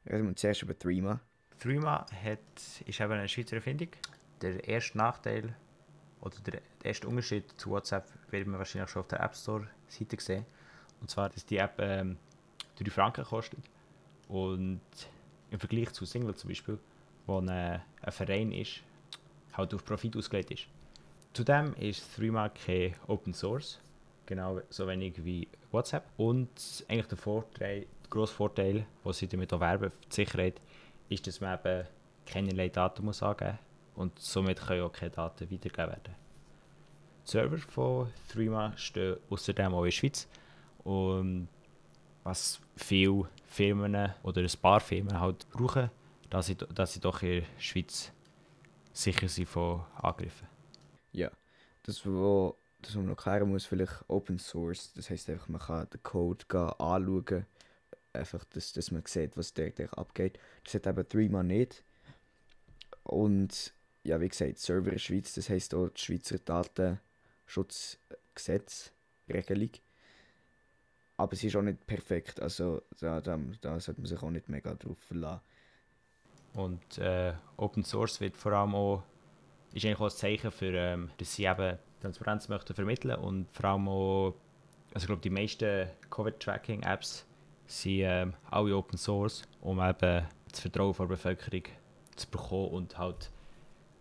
Reden 0.06 0.28
wir 0.28 0.36
zuerst 0.36 0.62
über 0.62 0.78
Threema. 0.78 1.22
Threema 1.60 2.06
hat, 2.24 2.40
ist 2.86 3.00
eben 3.00 3.12
eine 3.12 3.28
Schweizer 3.28 3.58
Erfindung. 3.58 3.90
Der 4.42 4.68
erste 4.68 4.98
Nachteil 4.98 5.56
oder 6.22 6.36
der 6.46 6.62
erste 6.84 7.08
Unterschied 7.08 7.50
zu 7.58 7.72
WhatsApp 7.72 8.08
wird 8.32 8.48
man 8.48 8.58
wahrscheinlich 8.58 8.90
schon 8.90 9.02
auf 9.02 9.08
der 9.08 9.22
App 9.22 9.36
Store-Seite 9.36 10.20
sehen. 10.20 10.46
Und 11.02 11.10
zwar, 11.10 11.30
dass 11.30 11.46
die 11.46 11.58
App 11.58 11.80
ähm, 11.80 12.18
3 12.78 12.90
Franken 12.92 13.24
kostet. 13.24 13.60
Und 14.28 14.82
im 15.52 15.60
Vergleich 15.60 15.92
zu 15.92 16.06
Single 16.06 16.36
zum 16.36 16.50
Beispiel, 16.50 16.80
wo 17.26 17.40
ein, 17.40 17.50
ein 17.50 18.12
Verein 18.12 18.52
ist, 18.52 18.82
halt 19.54 19.74
auf 19.74 19.84
Profit 19.84 20.16
ausgelegt 20.16 20.52
ist. 20.52 20.68
Zudem 21.34 21.74
ist 21.76 22.16
Threema 22.16 22.50
kein 22.50 22.96
Open 23.08 23.34
Source, 23.34 23.80
genau 24.30 24.62
so 24.70 24.88
wenig 24.88 25.26
wie 25.26 25.48
WhatsApp. 25.72 26.06
Und 26.16 26.86
eigentlich 26.88 27.08
der 27.08 27.18
Vorteil, 27.18 27.82
der 27.82 28.10
grosse 28.10 28.34
Vorteil, 28.34 28.86
den 29.04 29.14
sie 29.14 29.28
damit 29.28 29.52
auch 29.52 29.60
werben, 29.60 29.92
die 30.10 30.16
Sicherheit, 30.16 30.62
ist, 31.10 31.26
dass 31.28 31.42
man 31.42 31.58
eben 31.60 31.88
keinerlei 32.26 32.70
Daten 32.70 33.04
muss 33.04 33.24
angeben 33.24 33.58
muss 33.96 34.00
und 34.00 34.20
somit 34.20 34.62
können 34.62 34.84
auch 34.84 34.92
keine 34.92 35.12
Daten 35.12 35.52
weitergegeben 35.52 35.90
werden. 35.90 36.16
Die 37.26 37.32
Server 37.32 37.58
von 37.58 38.14
Threema 38.32 38.78
stehen 38.78 39.18
außerdem 39.30 39.74
auch 39.74 39.80
in 39.80 39.86
der 39.86 39.92
Schweiz 39.92 40.28
und 40.84 41.48
was 42.24 42.62
viele 42.76 43.28
Firmen 43.48 44.14
oder 44.22 44.42
ein 44.42 44.62
paar 44.62 44.80
Firmen 44.80 45.20
halt 45.20 45.50
brauchen, 45.50 45.90
dass 46.30 46.46
sie, 46.46 46.56
dass 46.56 46.94
sie 46.94 47.00
doch 47.00 47.22
in 47.24 47.42
der 47.42 47.44
Schweiz 47.58 48.12
sicher 48.94 49.28
sind 49.28 49.50
von 49.50 49.84
Angriffen. 49.96 50.48
Ja, 51.12 51.32
das, 51.84 52.06
wo, 52.06 52.56
das, 52.82 52.96
man 52.96 53.08
noch 53.08 53.18
klären 53.18 53.50
muss, 53.50 53.66
vielleicht 53.66 54.06
Open 54.08 54.40
Source, 54.40 54.94
das 54.94 55.10
heisst 55.10 55.30
einfach, 55.30 55.50
man 55.50 55.62
kann 55.62 55.90
den 55.90 56.02
Code 56.04 56.46
anschauen, 56.80 57.46
einfach, 58.14 58.46
dass, 58.46 58.72
dass 58.74 58.92
man 58.92 59.04
sieht, 59.06 59.38
was 59.38 59.54
der 59.54 59.72
abgeht. 59.98 60.40
Das 60.64 60.74
hat 60.76 60.88
eben 60.88 61.08
Threema 61.08 61.44
nicht. 61.44 61.84
Und 63.04 63.74
ja, 64.04 64.20
wie 64.22 64.30
gesagt, 64.30 64.60
Server 64.60 64.92
in 64.92 65.00
Schweiz, 65.00 65.34
das 65.34 65.50
heisst 65.50 65.74
auch 65.74 65.90
das 65.90 66.02
Schweizer 66.02 66.38
Datenschutzgesetz, 66.40 68.92
Regelung. 69.28 69.72
Aber 71.18 71.34
es 71.34 71.44
ist 71.44 71.56
auch 71.56 71.62
nicht 71.62 71.86
perfekt, 71.86 72.42
also 72.42 72.82
da, 73.00 73.20
da, 73.20 73.38
da 73.60 73.80
sollte 73.80 74.00
man 74.00 74.08
sich 74.08 74.22
auch 74.22 74.32
nicht 74.32 74.48
mega 74.48 74.74
drauf 74.74 74.98
verlassen. 75.00 75.42
Und 76.54 76.98
äh, 76.98 77.34
Open 77.58 77.84
Source 77.84 78.22
wird 78.22 78.38
vor 78.38 78.54
allem 78.54 78.74
auch, 78.74 79.04
ist 79.74 79.86
eigentlich 79.86 80.00
auch 80.00 80.06
ein 80.06 80.12
Zeichen 80.12 80.52
für, 80.52 80.74
ähm, 80.74 81.12
dass 81.18 81.36
sie 81.36 81.44
eben 81.44 81.78
Transparenz 82.02 82.48
möchten 82.48 82.74
vermitteln 82.74 83.16
und 83.16 83.48
vor 83.52 83.66
allem 83.66 83.88
auch, 83.88 84.34
also 84.94 85.04
ich 85.04 85.08
glaube 85.08 85.22
die 85.22 85.30
meisten 85.30 85.88
Covid-Tracking-Apps 86.10 87.26
sind 87.68 88.02
ähm, 88.04 88.34
alle 88.50 88.76
Open 88.76 88.98
Source, 88.98 89.44
um 89.62 89.80
eben 89.80 90.26
das 90.50 90.60
Vertrauen 90.60 90.96
der 90.98 91.06
Bevölkerung 91.06 91.64
zu 92.16 92.28
bekommen 92.30 92.70
und 92.70 92.98
halt 92.98 93.32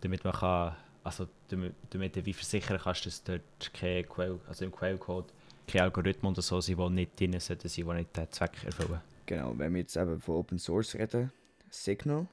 damit 0.01 0.23
man 0.23 0.33
kann, 0.33 0.75
also 1.03 1.27
damit, 1.49 1.75
damit 1.89 2.15
du 2.15 2.25
wie 2.25 2.33
versichern 2.33 2.79
kannst, 2.81 3.05
dass 3.05 3.23
dort 3.23 3.73
kein 3.73 4.07
Quell, 4.07 4.39
also 4.47 4.65
im 4.65 4.71
Quellcode 4.71 5.31
kein 5.67 5.81
Algorithmen 5.81 6.31
oder 6.31 6.41
so 6.41 6.59
sind, 6.61 6.79
die 6.79 6.89
nicht 6.89 7.19
drin 7.19 7.39
sein, 7.39 7.57
die 7.63 7.83
nicht 7.83 8.17
den 8.17 8.31
Zweck 8.31 8.63
erfüllen. 8.65 9.01
Genau, 9.25 9.53
wenn 9.57 9.73
wir 9.73 9.81
jetzt 9.81 9.95
eben 9.95 10.19
von 10.19 10.35
Open 10.35 10.57
Source 10.57 10.95
reden, 10.95 11.31
Signal, 11.69 12.27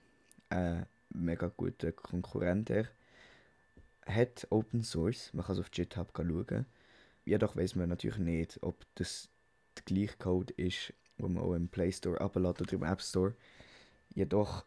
äh, 0.51 0.83
mega 1.11 1.51
guter 1.55 1.93
Konkurrent, 1.93 2.71
der 2.71 2.87
hat 4.07 4.47
Open 4.51 4.83
Source, 4.83 5.33
man 5.33 5.45
kann 5.45 5.57
es 5.57 5.61
auf 5.61 5.71
GitHub 5.71 6.13
schauen. 6.17 6.67
Jedoch 7.25 7.57
weiß 7.57 7.75
man 7.75 7.89
natürlich 7.89 8.19
nicht, 8.19 8.63
ob 8.63 8.85
das 8.95 9.29
der 9.77 9.85
gleiche 9.85 10.17
Code 10.17 10.55
ist, 10.57 10.93
den 11.19 11.35
man 11.35 11.43
auch 11.43 11.55
im 11.55 11.69
Play 11.69 11.93
Store 11.93 12.21
abladet 12.21 12.63
oder 12.63 12.73
im 12.75 12.83
App 12.85 13.03
Store. 13.03 13.35
Jedoch 14.15 14.65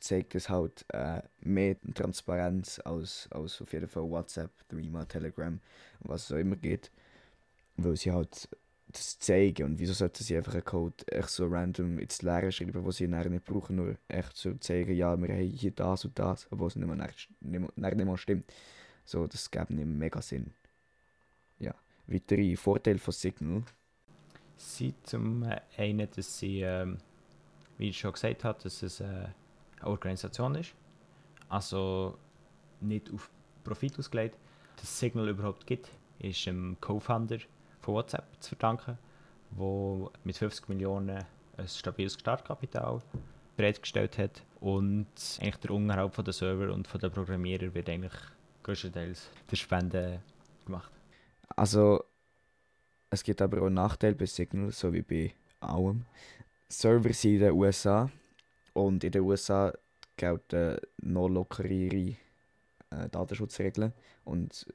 zeigt 0.00 0.34
es 0.34 0.48
halt 0.48 0.84
äh, 0.92 1.22
mehr 1.40 1.76
Transparenz 1.94 2.80
als, 2.84 3.28
als 3.32 3.60
auf 3.60 3.72
jeden 3.72 3.88
Fall 3.88 4.08
WhatsApp, 4.08 4.50
Threema, 4.68 5.04
Telegram, 5.04 5.58
was 6.00 6.24
es 6.24 6.32
auch 6.32 6.38
immer 6.38 6.56
geht. 6.56 6.90
Weil 7.76 7.96
sie 7.96 8.12
halt 8.12 8.48
das 8.92 9.18
zeigen 9.18 9.64
und 9.66 9.78
wieso 9.78 9.92
sollten 9.92 10.22
sie 10.22 10.36
einfach 10.36 10.54
einen 10.54 10.64
Code 10.64 11.06
echt 11.08 11.28
so 11.28 11.46
random 11.46 11.98
ins 11.98 12.22
Leere 12.22 12.50
schreiben, 12.50 12.84
wo 12.84 12.90
sie 12.90 13.06
nachher 13.06 13.28
nicht 13.28 13.44
brauchen, 13.44 13.76
nur 13.76 13.96
echt 14.08 14.36
so 14.36 14.54
zeigen, 14.54 14.94
ja, 14.94 15.16
wir 15.16 15.28
haben 15.28 15.50
hier 15.50 15.70
das 15.72 16.04
und 16.04 16.18
das, 16.18 16.46
obwohl 16.50 16.68
es 16.68 16.76
nicht 16.76 16.86
mehr, 16.86 16.96
nicht, 16.96 17.28
mehr, 17.40 17.70
nicht 17.76 17.96
mehr 17.96 18.16
stimmt. 18.16 18.50
So, 19.04 19.26
das 19.26 19.50
gibt 19.50 19.70
nicht 19.70 19.86
mega 19.86 20.22
Sinn. 20.22 20.52
Ja, 21.58 21.74
weitere 22.06 22.56
Vorteile 22.56 22.98
von 22.98 23.12
Signal. 23.12 23.62
Sie 24.56 24.94
zum 25.02 25.44
einen, 25.76 26.08
dass 26.14 26.38
sie, 26.38 26.62
ähm, 26.62 26.98
wie 27.76 27.90
ich 27.90 27.98
schon 27.98 28.12
gesagt 28.12 28.44
habe, 28.44 28.58
dass 28.62 28.82
es 28.82 29.00
äh, 29.00 29.04
eine 29.04 29.32
Organisation 29.82 30.54
ist. 30.56 30.74
Also 31.48 32.18
nicht 32.80 33.12
auf 33.12 33.30
Profit 33.64 33.98
ausgelegt. 33.98 34.36
Das 34.76 34.98
Signal 34.98 35.28
überhaupt 35.28 35.66
gibt, 35.66 35.90
ist 36.18 36.46
dem 36.46 36.76
Co-Founder 36.80 37.38
von 37.80 37.94
WhatsApp 37.94 38.24
zu 38.40 38.50
verdanken, 38.50 38.98
der 39.50 40.10
mit 40.24 40.36
50 40.36 40.68
Millionen 40.68 41.24
ein 41.56 41.68
stabiles 41.68 42.14
Startkapital 42.14 43.00
bereitgestellt 43.56 44.18
hat 44.18 44.42
und 44.60 45.06
eigentlich 45.40 45.56
der 45.56 45.70
Unterhalt 45.72 46.14
von 46.14 46.24
den 46.24 46.32
Server 46.32 46.72
und 46.72 46.86
von 46.86 47.00
den 47.00 47.10
Programmierer 47.10 47.74
wird 47.74 47.88
eigentlich 47.88 48.12
größtenteils 48.62 49.28
der 49.50 49.56
Spende 49.56 50.22
gemacht. 50.64 50.92
Also 51.56 52.04
es 53.10 53.22
gibt 53.24 53.42
aber 53.42 53.62
auch 53.62 53.70
Nachteile 53.70 54.14
bei 54.14 54.26
Signal, 54.26 54.70
so 54.70 54.92
wie 54.92 55.02
bei 55.02 55.34
allem. 55.60 56.04
Server 56.68 57.12
sind 57.12 57.34
in 57.34 57.40
den 57.40 57.52
USA 57.52 58.10
und 58.74 59.02
in 59.02 59.10
den 59.10 59.22
USA 59.22 59.72
gelten 60.16 60.78
noch 61.00 61.28
lockerere 61.28 62.16
äh, 62.90 63.08
Datenschutzregeln. 63.10 63.92
Und 64.24 64.66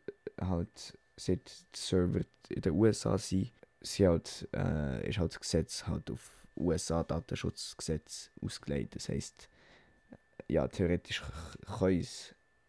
halt 0.42 0.98
seit 1.15 1.51
Server 1.75 2.22
in 2.50 2.62
den 2.62 2.74
USA 2.74 3.17
sind, 3.17 3.51
sind 3.82 4.08
halt, 4.08 4.48
äh, 4.53 5.10
ist 5.10 5.20
halt 5.20 5.32
das 5.32 5.39
Gesetz 5.39 5.88
halt 5.88 6.10
auf 6.10 6.48
USA-Datenschutzgesetz 6.55 8.32
ausgelegt. 8.41 8.96
Das 8.96 9.10
heisst, 9.10 9.50
ja, 10.48 10.67
theoretisch 10.67 11.24
kann 11.65 12.05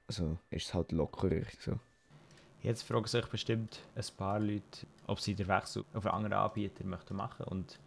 also 0.06 0.38
ist 0.50 0.66
es 0.66 0.74
halt 0.74 0.92
lockerer. 0.92 1.42
So. 1.58 1.78
Jetzt 2.62 2.82
fragen 2.82 3.06
sich 3.06 3.26
bestimmt 3.26 3.80
ein 3.94 4.04
paar 4.16 4.40
Leute, 4.40 4.86
ob 5.06 5.20
sie 5.20 5.34
den 5.34 5.48
Wechsel 5.48 5.84
auf 5.92 6.06
einen 6.06 6.14
anderen 6.14 6.32
Anbieter 6.34 6.84
möchten 6.84 7.16
machen. 7.16 7.44
Und 7.46 7.78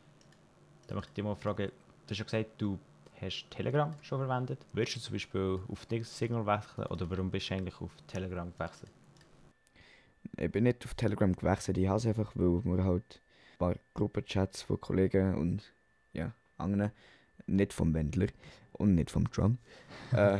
da 0.87 0.95
möchte 0.95 1.09
ich 1.09 1.15
dich 1.15 1.23
mal 1.23 1.35
fragen, 1.35 1.71
du 2.05 2.11
hast 2.11 2.17
ja 2.17 2.23
gesagt, 2.23 2.49
du 2.59 2.79
hast 3.19 3.49
Telegram 3.49 3.93
schon 4.01 4.19
verwendet. 4.19 4.59
Würdest 4.73 4.97
du 4.97 4.99
zum 4.99 5.13
Beispiel 5.13 5.59
auf 5.67 5.87
Signal 5.89 6.45
wechseln 6.45 6.85
oder 6.87 7.09
warum 7.09 7.31
bist 7.31 7.49
du 7.49 7.55
eigentlich 7.55 7.79
auf 7.81 7.91
Telegram 8.07 8.51
gewechselt? 8.51 8.91
Ich 10.38 10.51
bin 10.51 10.63
nicht 10.63 10.86
auf 10.86 10.93
Telegram 10.96 11.34
gewechselt, 11.34 11.77
ich 11.77 11.88
habe 11.88 11.98
es 11.98 12.05
einfach, 12.05 12.31
weil 12.36 12.63
wir 12.63 12.84
halt 12.84 13.22
ein 13.53 13.57
paar 13.57 13.75
Gruppenchats 13.93 14.62
von 14.62 14.79
Kollegen 14.79 15.36
und 15.36 15.74
ja, 16.13 16.34
anderen, 16.57 16.91
nicht 17.46 17.74
vom 17.74 17.93
Wendler 17.93 18.27
und 18.74 18.96
nicht 18.96 19.12
vom 19.12 19.29
Trump, 19.31 19.60
äh, 20.12 20.39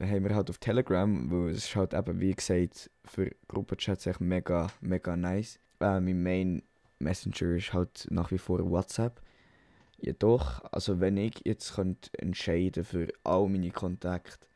haben 0.00 0.24
wir 0.24 0.34
halt 0.34 0.50
auf 0.50 0.58
Telegram, 0.58 1.30
weil 1.30 1.50
es 1.50 1.64
ist 1.64 1.76
halt 1.76 1.94
eben, 1.94 2.20
wie 2.20 2.34
gesagt, 2.34 2.90
für 3.04 3.30
Gruppenchats 3.48 4.06
echt 4.06 4.20
mega, 4.20 4.68
mega 4.80 5.16
nice. 5.16 5.58
Äh, 5.80 6.00
mein 6.00 6.22
Main 6.22 6.62
Messenger 6.98 7.56
ist 7.56 7.72
halt 7.72 8.06
nach 8.10 8.30
wie 8.30 8.38
vor 8.38 8.58
WhatsApp. 8.70 9.20
Jedoch, 9.98 10.62
also 10.72 11.00
wenn 11.00 11.16
ich 11.16 11.42
jetzt 11.44 11.74
könnte 11.74 12.10
entscheiden 12.18 12.84
für 12.84 13.08
all 13.24 13.48
meine 13.48 13.70
Kontakte, 13.70 14.46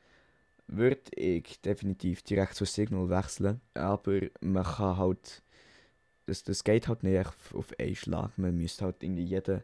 würde 0.66 1.10
ich 1.16 1.60
definitiv 1.60 2.22
direkt 2.22 2.54
zu 2.54 2.64
Signal 2.64 3.08
wechseln. 3.08 3.60
Aber 3.74 4.20
man 4.40 4.64
kann 4.64 4.96
halt, 4.96 5.42
das, 6.26 6.42
das 6.44 6.64
geht 6.64 6.88
halt 6.88 7.02
nicht 7.02 7.26
auf 7.52 7.72
einen 7.78 7.94
Schlag. 7.94 8.36
Man 8.38 8.56
müsste 8.56 8.84
halt 8.84 9.02
irgendwie 9.02 9.24
jeden 9.24 9.62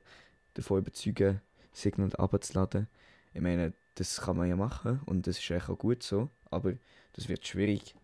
davon 0.55 0.79
überzeugen, 0.79 1.41
Signal 1.73 2.15
abzuladen. 2.17 2.89
Ich 3.33 3.41
meine, 3.41 3.73
das 3.95 4.21
kann 4.21 4.37
man 4.37 4.49
ja 4.49 4.57
machen 4.57 5.01
und 5.07 5.27
das 5.27 5.39
ist 5.39 5.69
auch 5.69 5.79
gut 5.79 6.03
so, 6.03 6.31
aber 6.51 6.75
das 7.13 7.29
wird 7.29 7.47
schwierig. 7.47 7.95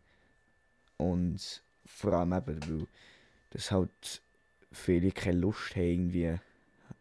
Und 0.97 1.63
vor 1.85 2.13
allem 2.13 2.33
eben, 2.33 2.69
weil 2.69 2.87
das 3.51 3.71
halt 3.71 4.23
viele 4.73 5.11
keine 5.11 5.39
Lust 5.39 5.75
haben, 5.75 5.83
irgendwie 5.83 6.37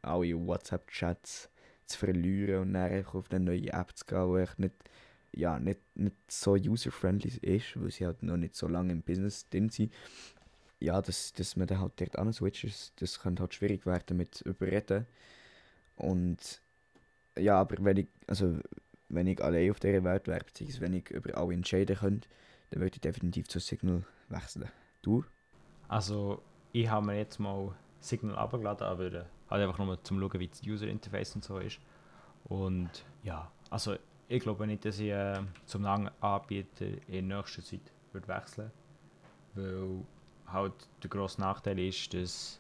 alle 0.01 0.47
WhatsApp-Chats 0.47 1.49
zu 1.85 1.97
verlieren 1.97 2.61
und 2.61 2.73
dann 2.73 3.05
auf 3.05 3.31
eine 3.31 3.45
neue 3.45 3.73
App 3.73 3.95
zu 3.95 4.05
gehen, 4.05 4.33
die 4.33 4.41
echt 4.41 4.59
nicht, 4.59 4.75
ja, 5.35 5.59
nicht, 5.59 5.79
nicht 5.95 6.15
so 6.29 6.53
user-friendly 6.53 7.37
ist, 7.41 7.79
weil 7.81 7.91
sie 7.91 8.05
halt 8.05 8.23
noch 8.23 8.37
nicht 8.37 8.55
so 8.55 8.67
lange 8.67 8.93
im 8.93 9.01
Business 9.01 9.47
drin 9.49 9.69
sind. 9.69 9.93
Ja, 10.79 11.01
dass, 11.01 11.33
dass 11.33 11.55
man 11.55 11.67
dann 11.67 11.79
halt 11.79 11.99
dort 11.99 12.17
answitcht, 12.17 12.63
das, 12.63 12.93
das 12.97 13.19
könnte 13.19 13.41
halt 13.41 13.53
schwierig 13.53 13.85
werden 13.85 14.17
mit 14.17 14.41
Überreden. 14.41 15.05
Und 15.97 16.61
ja, 17.37 17.59
aber 17.59 17.75
wenn 17.83 17.97
ich, 17.97 18.07
also 18.27 18.59
wenn 19.09 19.27
ich 19.27 19.43
allein 19.43 19.71
auf 19.71 19.79
dieser 19.79 20.03
Welt 20.03 20.27
wäre, 20.27 20.43
beziehungsweise 20.43 20.81
wenn 20.81 20.93
ich 20.93 21.09
über 21.09 21.37
alle 21.37 21.53
entscheiden 21.53 21.95
könnte, 21.97 22.29
dann 22.69 22.81
würde 22.81 22.95
ich 22.95 23.01
definitiv 23.01 23.47
zu 23.47 23.59
Signal 23.59 24.03
wechseln. 24.29 24.69
Du? 25.01 25.23
Also, 25.87 26.41
ich 26.71 26.89
habe 26.89 27.05
mir 27.05 27.17
jetzt 27.17 27.39
mal 27.39 27.75
Signal 27.99 28.35
abgeladen, 28.35 28.87
aber 28.87 29.05
äh, 29.05 29.25
halt 29.49 29.63
einfach 29.63 29.77
nur 29.77 30.03
zum 30.03 30.19
schauen, 30.19 30.39
wie 30.39 30.47
das 30.47 30.61
User 30.63 30.87
Interface 30.87 31.35
und 31.35 31.43
so 31.43 31.59
ist. 31.59 31.79
Und 32.45 33.05
ja, 33.23 33.51
also 33.69 33.95
ich 34.27 34.41
glaube 34.41 34.67
nicht, 34.67 34.85
dass 34.85 34.99
ich 34.99 35.09
äh, 35.09 35.39
zum 35.65 35.85
Anbieter 35.85 36.85
in 37.07 37.27
nächster 37.27 37.63
Zeit 37.63 37.81
würde 38.11 38.27
wechseln 38.27 38.71
weil 39.55 40.05
halt 40.47 40.73
der 41.01 41.09
grosse 41.09 41.41
Nachteil 41.41 41.79
ist, 41.79 42.13
dass 42.13 42.59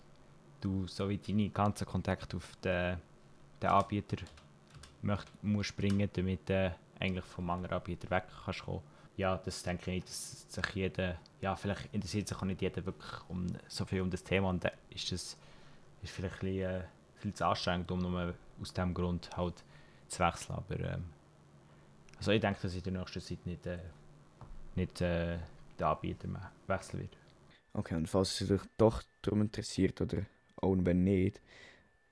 du 0.61 0.87
so 0.87 1.09
wie 1.09 1.17
deine 1.17 1.49
ganzen 1.49 1.85
Kontakte 1.85 2.37
auf 2.37 2.55
den, 2.63 2.97
den 3.61 3.69
Anbieter 3.69 4.17
möcht, 5.01 5.27
musst 5.43 5.77
bringen, 5.77 6.09
damit 6.13 6.49
du 6.49 6.75
eigentlich 6.99 7.25
vom 7.25 7.49
anderen 7.49 7.77
Anbieter 7.77 8.09
weg 8.09 8.25
kannst 8.43 8.63
kommen. 8.63 8.81
Ja, 9.17 9.37
das 9.37 9.63
denke 9.63 9.91
ich 9.91 9.95
nicht, 9.95 10.09
dass 10.09 10.51
sich 10.51 10.75
jeder, 10.75 11.17
ja 11.39 11.55
vielleicht 11.55 11.93
interessiert 11.93 12.27
sich 12.27 12.37
auch 12.37 12.43
nicht 12.43 12.61
jeder 12.61 12.85
wirklich 12.85 13.29
um, 13.29 13.47
so 13.67 13.85
viel 13.85 14.01
um 14.01 14.09
das 14.09 14.23
Thema 14.23 14.49
und 14.49 14.65
ist 14.89 15.11
das 15.11 15.37
ist 16.01 16.11
vielleicht 16.11 16.35
ein 16.35 16.39
bisschen, 16.39 16.71
äh, 16.71 16.83
viel 17.15 17.33
zu 17.33 17.45
anstrengend, 17.45 17.89
um 17.91 17.99
nur 17.99 18.33
aus 18.61 18.73
diesem 18.73 18.93
Grund 18.93 19.29
halt 19.37 19.63
zu 20.07 20.19
wechseln. 20.19 20.55
Aber 20.55 20.79
ähm, 20.79 21.05
also 22.25 22.33
ich 22.33 22.41
denke, 22.41 22.59
dass 22.59 22.73
in 22.73 22.81
der 22.81 22.93
nächsten 22.93 23.21
Zeit 23.21 23.45
nicht, 23.45 23.67
äh, 23.67 23.77
nicht 24.73 24.99
äh, 24.99 25.37
den 25.79 25.85
Anbieter 25.85 26.27
mehr 26.27 26.51
wechseln 26.65 27.01
wird. 27.01 27.15
Okay, 27.73 27.93
und 27.93 28.09
falls 28.09 28.41
es 28.41 28.47
sich 28.47 28.61
doch 28.79 29.03
darum 29.21 29.41
interessiert 29.41 30.01
oder 30.01 30.23
auch 30.55 30.75
wenn 30.79 31.03
nicht, 31.03 31.39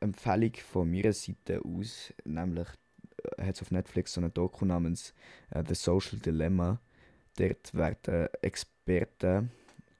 Empfehlung 0.01 0.53
von 0.53 0.91
meiner 0.91 1.13
Seite 1.13 1.61
aus, 1.65 2.13
nämlich 2.25 2.67
äh, 3.37 3.43
hat 3.43 3.55
es 3.55 3.63
auf 3.63 3.71
Netflix 3.71 4.13
so 4.13 4.21
eine 4.21 4.29
Doku 4.29 4.65
namens 4.65 5.15
uh, 5.55 5.63
The 5.67 5.73
Social 5.73 6.19
Dilemma. 6.19 6.79
Dort 7.37 7.73
werden 7.73 8.27
Experten 8.43 9.49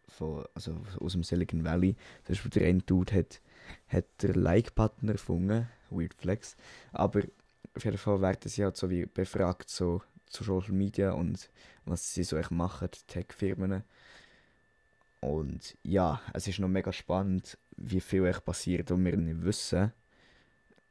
von, 0.09 0.45
also 0.53 0.79
aus 0.99 1.13
dem 1.13 1.23
Silicon 1.23 1.63
Valley, 1.63 1.95
zum 2.23 2.33
Beispiel 2.33 2.51
der 2.51 2.67
eine 2.67 2.81
Dude 2.83 3.15
hat 3.15 3.41
hat 3.87 4.05
der 4.21 4.35
Like-Button 4.35 5.09
erfunden, 5.09 5.67
Weird 5.89 6.13
Flex. 6.13 6.55
Aber 6.91 7.21
auf 7.75 7.85
jeden 7.85 7.97
Fall 7.97 8.21
werden 8.21 8.49
sie 8.49 8.63
halt 8.63 8.77
so 8.77 8.89
wie 8.89 9.05
befragt, 9.05 9.69
so 9.69 10.01
zu 10.27 10.43
Social 10.43 10.73
Media 10.73 11.11
und 11.11 11.49
was 11.85 12.13
sie 12.13 12.23
so 12.23 12.37
echt 12.37 12.51
machen, 12.51 12.89
Tech-Firmen. 13.07 13.83
Und 15.21 15.77
ja, 15.83 16.21
es 16.33 16.47
ist 16.47 16.59
noch 16.59 16.67
mega 16.67 16.91
spannend, 16.91 17.57
wie 17.77 18.01
viel 18.01 18.25
echt 18.25 18.43
passiert 18.43 18.91
und 18.91 19.05
wir 19.05 19.15
nicht 19.15 19.43
wissen. 19.43 19.93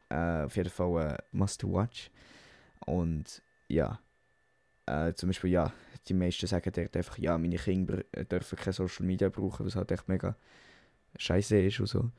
Äh, 0.09 0.45
auf 0.45 0.57
jeden 0.57 0.71
Fall 0.71 1.13
äh, 1.13 1.19
must 1.33 1.65
watch. 1.65 2.11
Und 2.87 3.43
ja, 3.69 4.01
äh, 4.87 5.13
zum 5.15 5.29
Beispiel, 5.29 5.51
ja, 5.51 5.73
die 6.09 6.15
meisten 6.15 6.47
sagen 6.47 6.73
dort 6.75 6.97
einfach, 6.97 7.19
ja, 7.19 7.37
meine 7.39 7.57
Kinder 7.57 8.03
dürfen 8.31 8.59
keine 8.59 8.73
Social 8.73 9.07
Media 9.07 9.29
brauchen, 9.29 9.67
was 9.67 9.77
halt 9.77 9.93
echt 9.93 10.09
mega 10.09 10.35
scheiße 11.17 11.61
ist 11.61 11.81
und 11.81 11.87
so. 11.87 12.11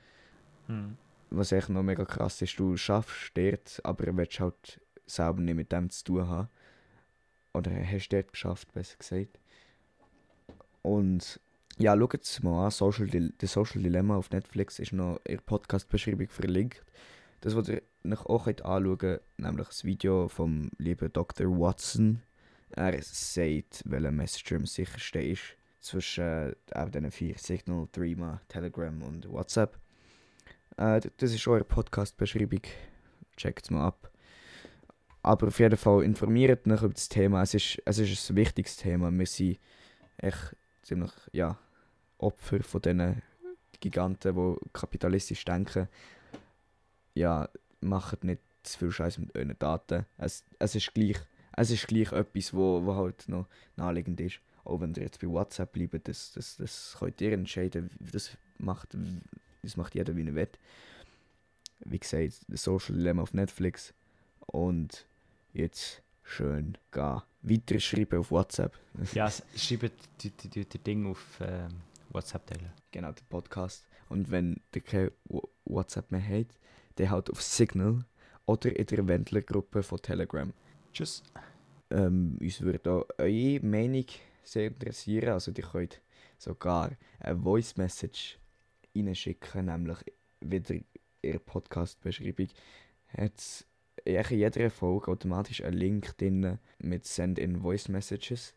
Hm. 0.68 0.98
Was 1.36 1.52
echt 1.52 1.70
noch 1.70 1.82
mega 1.82 2.06
krass 2.06 2.40
ist, 2.44 2.60
du 2.60 2.78
schaffst 2.78 3.32
dort, 3.34 3.82
aber 3.84 4.16
willst 4.16 4.40
halt 4.40 4.80
selber 5.08 5.42
nicht 5.42 5.56
mit 5.56 5.72
dem 5.72 5.90
zu 5.90 6.04
tun 6.04 6.28
haben. 6.28 6.50
Oder 7.56 7.72
hast 7.72 8.10
dort 8.10 8.32
geschafft, 8.32 8.72
besser 8.72 8.98
gesagt. 9.00 9.40
Und 10.84 11.40
ja, 11.80 11.98
schaut 11.98 12.24
es 12.24 12.44
mal 12.44 12.66
an, 12.66 12.72
Social 12.72 13.08
The 13.10 13.48
Social 13.48 13.82
Dilemma 13.82 14.16
auf 14.16 14.30
Netflix 14.30 14.78
ist 14.78 14.94
noch 14.94 15.20
in 15.24 15.38
der 15.38 15.42
Podcast-Beschreibung 15.42 16.28
verlinkt. 16.28 16.84
Das, 17.42 17.56
was 17.56 17.68
ihr 17.68 17.82
euch 18.06 18.26
auch 18.28 18.46
anschauen 18.46 18.98
könnt, 19.00 19.22
nämlich 19.38 19.68
das 19.68 19.84
Video 19.84 20.28
vom 20.28 20.70
lieben 20.78 21.12
Dr. 21.12 21.48
Watson. 21.48 22.22
Er 22.70 23.02
sagt, 23.02 23.82
welcher 23.86 24.12
Messenger 24.12 24.60
am 24.60 24.66
sichersten 24.68 25.22
ist 25.24 25.58
zwischen 25.80 26.54
äh, 26.72 26.90
diesen 26.92 27.10
vier 27.10 27.40
Signal, 27.40 27.88
Threema, 27.92 28.40
Telegram 28.50 29.02
und 29.02 29.28
WhatsApp. 29.32 29.83
Äh, 30.78 31.02
das 31.18 31.34
ist 31.34 31.48
eure 31.48 31.64
Podcast-Beschreibung. 31.64 32.62
Checkt 33.38 33.72
mal 33.72 33.88
ab. 33.88 34.12
Aber 35.22 35.48
auf 35.48 35.60
jeden 35.60 35.78
Fall 35.78 36.04
informiert 36.04 36.68
euch 36.68 36.82
über 36.82 36.94
das 36.94 37.10
Thema. 37.10 37.42
Es 37.42 37.54
ist, 37.54 37.82
es 37.86 38.00
ist 38.00 38.30
ein 38.30 38.36
wichtiges 38.36 38.76
Thema. 38.76 39.12
Wir 39.12 39.26
sind 39.26 39.60
echt 40.18 40.56
ziemlich 40.82 41.12
ja, 41.32 41.58
Opfer 42.18 42.62
von 42.62 42.82
diesen 42.82 43.22
Giganten, 43.80 44.36
die 44.36 44.70
kapitalistisch 44.74 45.46
denken. 45.46 45.88
Ja, 47.14 47.48
macht 47.80 48.24
nicht 48.24 48.42
zu 48.64 48.80
viel 48.80 48.92
Scheiß 48.92 49.18
mit 49.20 49.36
euren 49.36 49.58
Daten. 49.60 50.06
Es, 50.18 50.44
es, 50.60 50.76
ist 50.76 50.94
gleich, 50.94 51.18
es 51.56 51.72
ist 51.72 51.88
gleich 51.88 52.12
etwas, 52.12 52.54
wo, 52.54 52.86
wo 52.86 52.96
halt 52.96 53.28
noch 53.28 53.48
naheliegend 53.76 54.20
ist. 54.20 54.40
Auch 54.66 54.80
wenn 54.82 54.94
ihr 54.94 55.04
jetzt 55.04 55.20
bei 55.22 55.28
WhatsApp 55.28 55.74
bleibt, 55.74 56.08
das, 56.08 56.32
das, 56.34 56.58
das 56.58 56.96
könnt 57.00 57.20
ihr 57.22 57.34
entscheiden. 57.34 57.90
Das 58.00 58.38
macht, 58.58 58.96
das 59.64 59.78
macht 59.78 59.96
jeder, 59.96 60.16
wie 60.16 60.28
er 60.28 60.36
will. 60.36 60.50
Wie 61.80 62.00
gesagt, 62.00 62.46
das 62.48 62.64
Social 62.64 62.96
Dilemma 62.96 63.24
auf 63.24 63.34
Netflix. 63.34 63.94
Und 64.46 65.06
jetzt 65.54 66.04
schön 66.24 66.78
gehen. 66.92 67.22
Weiter 67.42 67.80
schreiben 67.80 68.20
auf 68.20 68.32
WhatsApp. 68.32 68.78
Ja, 69.14 69.30
schreibt 69.56 69.94
die, 70.22 70.80
Ding 70.80 71.06
auf 71.08 71.40
ähm, 71.42 71.70
WhatsApp 72.10 72.46
teilen. 72.48 72.72
genau, 72.92 73.12
der 73.12 73.24
Podcast. 73.30 73.86
Und 74.10 74.32
wenn 74.32 74.62
ihr 74.74 74.82
kein 74.82 75.12
WhatsApp 75.66 76.12
mehr 76.12 76.22
habt, 76.22 76.58
dann 76.96 77.10
halt 77.10 77.30
auf 77.32 77.42
Signal 77.42 78.06
oder 78.46 78.78
in 78.78 78.86
der 78.86 79.08
Wendler-Gruppe 79.08 79.84
von 79.84 80.02
Telegram. 80.02 80.54
Tschüss. 80.94 81.24
Ähm, 81.90 82.38
uns 82.40 82.62
würde 82.62 82.92
auch 82.92 83.06
eure 83.18 83.60
Meinung 83.66 84.06
sehr 84.44 84.68
interessieren. 84.68 85.30
Also 85.30 85.52
ihr 85.52 85.64
könnt 85.64 86.02
sogar 86.38 86.92
eine 87.20 87.40
Voice 87.40 87.78
Message 87.78 88.38
reinschicken, 88.96 89.66
nämlich 89.66 90.00
wieder 90.42 90.76
in 90.76 90.86
der 91.24 91.40
Podcast-Beschreibung 91.40 92.50
hat 93.18 93.38
es 93.38 93.66
in 94.06 94.24
jeder 94.30 94.70
Folge 94.70 95.12
automatisch 95.12 95.64
einen 95.64 95.78
Link 95.78 96.18
drin 96.18 96.60
mit 96.80 97.06
Send 97.06 97.40
in 97.40 97.62
Voice 97.62 97.88
Messages. 97.88 98.56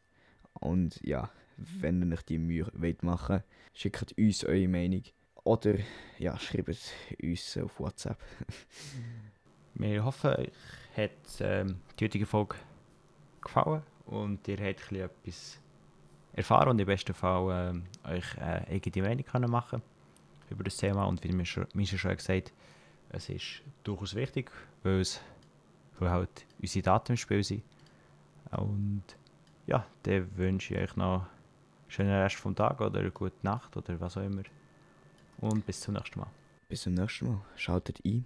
Und 0.54 1.00
ja, 1.02 1.30
wenn 1.56 2.02
ihr 2.02 2.14
euch 2.14 2.22
die 2.22 2.38
Mühe 2.38 2.66
wollt 2.74 3.02
schickt 3.74 4.16
uns 4.18 4.44
eure 4.44 4.68
Meinung. 4.68 5.02
Oder 5.44 5.76
ja, 6.18 6.38
schreibt 6.38 6.92
uns 7.22 7.56
auf 7.58 7.78
WhatsApp. 7.78 8.18
Wir 9.74 10.04
hoffen, 10.04 10.30
euch 10.30 10.50
hat 10.96 11.10
ähm, 11.40 11.80
die 12.00 12.04
heutige 12.04 12.26
Folge 12.26 12.56
gefallen 13.42 13.82
und 14.06 14.48
ihr 14.48 14.56
habt 14.56 14.90
etwas 14.90 15.60
erfahren 16.32 16.70
und 16.70 16.80
im 16.80 16.86
besten 16.86 17.12
Fall 17.12 17.70
ähm, 17.70 17.84
euch 18.04 18.38
eine 18.38 18.66
eigene 18.68 19.06
Meinung 19.06 19.24
können 19.24 19.50
machen 19.50 19.82
über 20.50 20.64
das 20.64 20.76
Thema. 20.76 21.04
Und 21.04 21.22
wie 21.24 21.32
mir 21.32 21.44
schon 21.44 21.66
gesagt 21.72 22.52
es 23.10 23.28
ist 23.28 23.62
durchaus 23.84 24.14
wichtig, 24.14 24.50
weil, 24.82 25.00
es, 25.00 25.20
weil 25.98 26.10
halt 26.10 26.46
unsere 26.60 26.82
Daten 26.82 27.12
im 27.12 27.16
Spiel 27.16 27.42
sind. 27.42 27.62
Und 28.50 29.04
ja, 29.66 29.86
dann 30.02 30.36
wünsche 30.36 30.74
ich 30.74 30.80
euch 30.80 30.96
noch 30.96 31.20
einen 31.20 31.28
schönen 31.88 32.10
Rest 32.10 32.36
vom 32.36 32.54
Tag 32.54 32.80
oder 32.80 33.00
eine 33.00 33.10
gute 33.10 33.36
Nacht 33.42 33.76
oder 33.76 34.00
was 34.00 34.16
auch 34.16 34.22
immer. 34.22 34.42
Und 35.38 35.66
bis 35.66 35.80
zum 35.80 35.94
nächsten 35.94 36.20
Mal. 36.20 36.30
Bis 36.68 36.82
zum 36.82 36.94
nächsten 36.94 37.28
Mal. 37.28 37.40
Schaltet 37.56 38.00
ein. 38.04 38.24